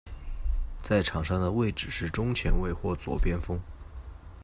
[0.81, 3.61] 在场上的位置是中前卫或左边锋。